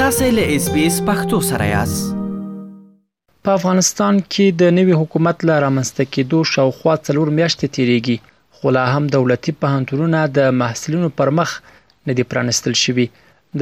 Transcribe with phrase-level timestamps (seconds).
[0.00, 2.08] تاسو له اس بي اس پختو سره یاست
[3.46, 8.16] په افغانستان کې د نوي حکومت لارامسته کېدو شاوخوا څلور میاشتې تیریږي
[8.58, 11.54] خو لا هم دولتي پوهنتونونه د محصلینو پر مخ
[12.10, 13.08] نه دي پرانستل شوي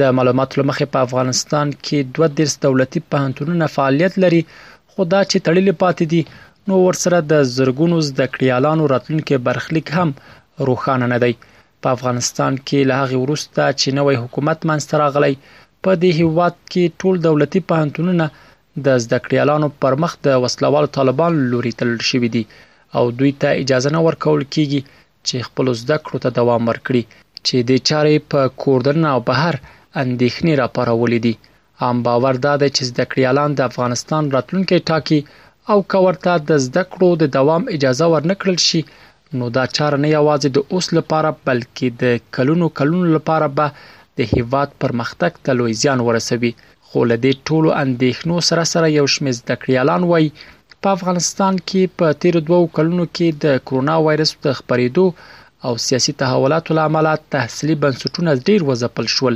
[0.03, 5.49] د معلوماتو مخې په افغانستان کې دوه درس دولتي پوهنتونونه فعالیت لري خو دا چې
[5.49, 10.15] تړلې پاتې دي نو ورسره د زرګونو زده کړیالانو راتلونکي برخلیک هم
[10.69, 15.37] روښانه نه دی په افغانستان کې له هغه وروسته چې نوې حکومت منځ ته راغلی
[15.85, 18.25] په دې هیواد کې ټول دولتي پوهنتونونه
[18.85, 22.43] د زده کړیالانو پر مخ د وسلوال طالبان لوري تل شوې دي
[22.97, 24.81] او دوی ته اجازه نه ورکول کیږي
[25.27, 27.03] چې خپل زده کړو ته دوام ورکړي
[27.45, 29.55] چې د چارې په کوردن او بهر
[30.03, 31.33] اندېښنې راپارولې دي
[31.89, 35.19] ام باور دا دی چې زده کړیالان د افغانستان راتلونکي ټاکي
[35.71, 38.81] او کورته د زده کړو د دوام اجازه ورنکړل شي
[39.37, 42.03] نو دا چاره نه یوازې د اوس لپاره بلکې د
[42.35, 43.67] کلونو کلونو لپاره به
[44.17, 46.51] د هیواد پرمختګ ته لوی زیان ورسوي
[46.87, 50.29] خو له دې ټولو اندېښنو سره سره یو شمېر زده کړیالان وایي
[50.81, 55.05] په افغانستان کې په تیر دوو کلونو کې د کورونا وایرس د خپرېدو
[55.65, 59.35] او سیاسي تحولاتو لامل تحصیلي بنسټونه ډیر وځپل شول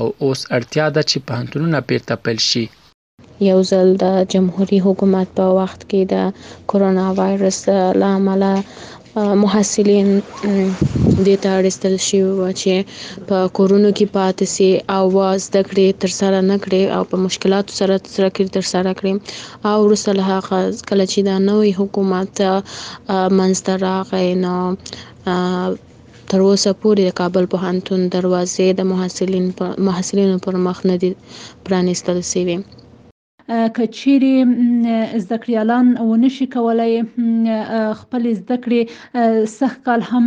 [0.00, 2.64] او اوس اړتیا ده چې پهنټونونه پیرته پیل شي
[3.50, 6.14] یو ځل د جمهوریت حکومت په وخت کې د
[6.72, 7.58] کورونا وایرس
[8.02, 8.42] لامل
[9.42, 10.08] محصلین
[11.26, 12.74] دې ته اړ ایستل شوي وو چې
[13.28, 15.04] په کورونو کې پاتې سي او
[15.46, 19.12] زده کړې ترسره نه کړي او په مشکلاتو سره ترسره کړي ترسره کړي
[19.70, 20.60] او وروسته له هغه
[20.92, 22.32] کله چې دا نوې حکومت
[23.38, 24.56] منځته راغی نو
[26.30, 29.46] تر اوسه پورې د کابل پوهنتون دروازې د محصلین
[29.90, 31.10] محصلینو پر مخ نه دي
[31.66, 32.56] پرانیستل سوي
[33.46, 36.94] کچيري زده کړیالان ونشي کولای
[37.98, 40.24] خپل زده کړې سخت کال هم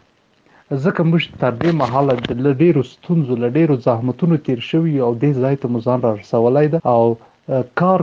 [0.85, 2.31] ځکه موږ تر دې مهاله د
[2.63, 6.79] ډېرو ستونزو له ډېرو زحمتونو تیر شوی او دې ځای ته مزان را رسولای ده
[6.95, 7.05] او
[7.83, 8.01] کار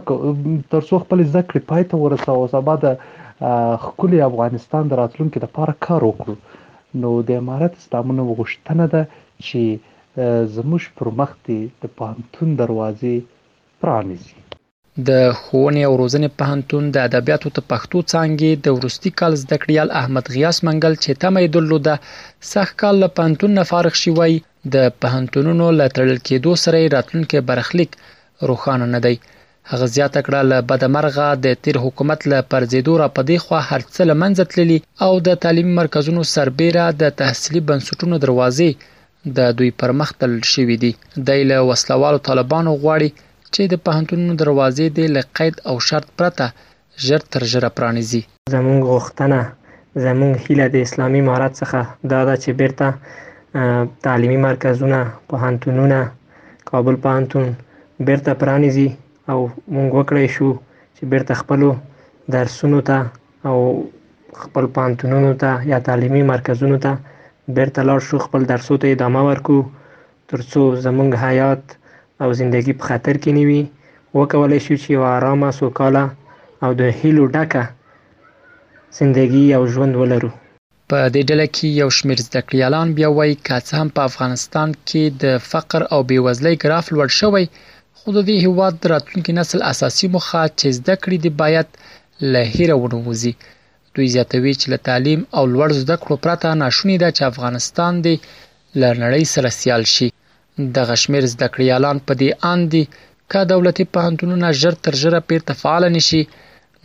[0.74, 3.06] تر څو خپل ذکر پای ته ورسو او سبا د
[3.86, 6.36] خپل افغانستان د راتلونکو لپاره کار وکړو
[7.04, 9.04] نو د امارت اسلامونو غوښتنه ده
[9.46, 9.64] چې
[10.58, 13.14] زموږ پر مخ دې د پانتون دروازې
[13.82, 14.38] پرانیزي
[15.08, 15.12] د
[15.42, 20.26] ښوونې او روزنې پوهنتون د ادبیاتو ته پښتو څانګې د ورستي کال زده کړیال احمد
[20.36, 21.94] غیاس منګل چې تمې دلوده
[22.54, 24.34] سخت کال له پوهنتون نه فارغ شوی
[24.76, 27.92] د پوهنتونونو له تړل کېدو سره راتلونکي برخلیک
[28.50, 29.16] روښانه نه دی
[29.72, 34.44] هغه زیاته کړه له بدمرغه د تیر حکومت له پرزیدو را پدې خو هرڅه لمنځه
[34.52, 38.70] تللی او د تعلیمي مرکزونو سربېره د تحصیلي بنسټونو دروازې
[39.38, 40.92] د دوی پرمختل شوې دي
[41.30, 43.10] د له وسلوالو طالبانو غواړي
[43.56, 46.46] چې د پوهنتونونو دروازې د لقید او شرط پرته
[47.06, 48.22] ژر تر ژره پرانیزي
[48.56, 49.40] زمونږ غوښتنه
[50.08, 51.80] زمونږ هیله د اسلامي امارات څخه
[52.12, 52.88] دا ده چې بیرته
[54.08, 55.00] تعلیمي مرکزونه
[55.34, 56.00] پوهنتونونه
[56.72, 57.46] کابل پوهنتون
[58.08, 58.90] بیرته پرانیزي
[59.32, 59.40] او
[59.74, 60.50] مونږ وکړای شو
[60.96, 61.62] چې بیرته خپل
[62.36, 63.00] درسونو ته
[63.52, 63.58] او
[64.44, 66.92] خپل پوهنتونونو ته یا تعلیمي مرکزونو ته
[67.58, 69.58] بیرته لاړ شو خپل درسو ته ادامه ورکو
[70.34, 71.64] ترڅو زمونږ حیات
[72.26, 73.62] او زندگی په خطر کې نه وي
[74.18, 76.04] وکولی شو چې یو ارامه سوکاله
[76.64, 77.64] او د هیلو ډکه
[79.00, 80.30] زندگی او ژوند ولرو
[80.90, 84.70] په دې ډله کې یو شمېر زده کړیالان بیا وایي که څه هم په افغانستان
[84.88, 87.46] کې د فقر او بېوزلۍ ګراف لوړ شوی
[87.98, 91.68] خو د دې هیواد د راتلونکي نسل اساسي موخه چې زده کړې دي باید
[92.32, 93.34] له هیره ونوځي
[93.96, 98.16] دوی زیاتوي چې له تعلیم او لوړ زده کړو پرته ناشونی ده چې افغانستان دی
[98.82, 100.10] لرنړی سره سیال شي
[100.60, 102.84] دغه شمیر زده کړیالان په دې اند دي
[103.32, 106.22] که دولتي پوهنتونونه ژر تر ژره بیرته فعال نشي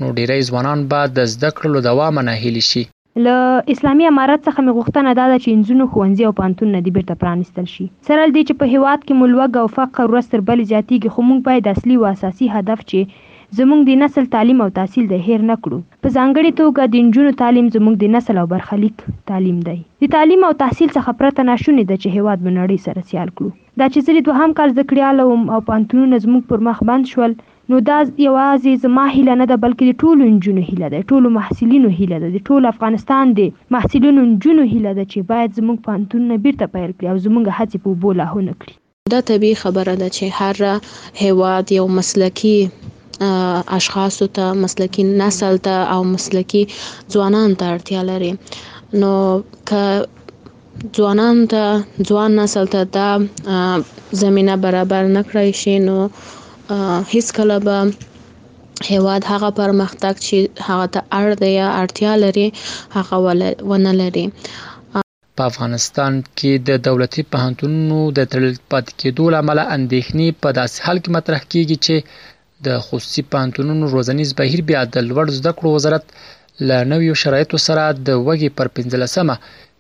[0.00, 2.82] نو ډیری ځوانان به د زده کړو دوام نه هیلي شي
[3.24, 3.34] له
[3.74, 7.66] اسلامي امارات څخه مې غوښتنه دا ده چې انځونو خوندزي او پانتون ندی بیرته پرانستل
[7.74, 11.38] شي سره دې چې په هیواد کې ملوګ او فقر ورستر بل زیاتیږي خو موږ
[11.48, 13.00] باید اصلي او اساسي هدف چې
[13.58, 17.32] زموږ د نسل تعلیم او تحصیل د هیر نه کړو په ځانګړې توګه د نجونو
[17.42, 19.74] تعلیم زموږ د نسل او برخلیک تعلیم دی
[20.04, 23.50] د تعلیم او تحصیل څخه پرته ناشونې ده چې هیواد به نړۍ سره سیال کړو
[23.82, 27.10] دا چې زه د دوهم کال زده کړیاله وم او پوهنتونونه زموږ پر مخ بند
[27.14, 27.36] شول
[27.72, 31.92] نو دا یوازې زما هیله نه ده بلکې د ټولو نجونو هیله ده ټولو محصلینو
[31.98, 36.72] هیله ده د ټول افغانستان د محصلینو نجونو هیله ده چې باید زموږ پوهنتونونه بیرته
[36.74, 40.40] پیل کړي او زموږ هڅې په اوبو لاهو نه کړي دا طبیعي خبره ده چې
[40.40, 42.58] هر هیواد یو مسلکي
[43.20, 46.62] اشخاصو ته مسلکي نسل ته او مسلکي
[47.12, 48.32] ځوانانو ته اړتیا لري
[49.00, 50.06] نو که
[50.98, 51.64] ځوانانو ته
[52.08, 53.10] ځوان نسل ته دا
[54.22, 55.96] زمینه برابر نه کړای شي نو
[57.14, 57.78] هیڅکله به
[58.90, 60.38] هیواد هغه پرمختګ چې
[60.68, 62.46] هغه ته اړ دی یا اړتیا لري
[62.96, 63.16] هغه
[63.72, 64.26] ونه لري
[65.38, 70.98] په افغانستان کې د دولتي پوهنتونونو د تړل پات کېدو لامل اندېښنې په داسې حال
[71.02, 71.94] کې مطرح کیږي چې
[72.66, 76.04] د خصوصي پوهنتونونو روزنیز بهیر بیا د لوړ زده کړو وزارت
[76.68, 79.34] له نویو شرایطو سره د وږي پر 15مه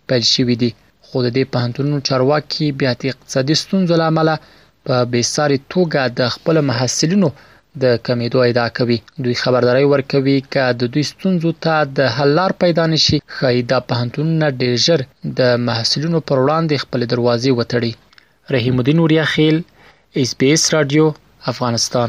[0.08, 0.70] پیل شوې دي
[1.06, 4.28] خو د دې پوهنتونونو چارواکي بیا د اقتصادي ستونزو لامل
[4.86, 7.28] په بیساري توګه د خپل محصولینو
[7.82, 8.96] د کمیدو ادعا کوي
[9.26, 13.78] دوی خبرداري ورکوي چې د دوی ستونزو ته د حل لار پیدا نشي خای دا
[13.92, 15.00] پهنتونونه ډیر ژر
[15.40, 17.92] د محصولینو پر وړاندې خپل دروازې وتړي
[18.54, 19.56] رحیم الدین اوریا خیل
[20.24, 21.04] اس بي اس رادیو
[21.52, 22.08] افغانستان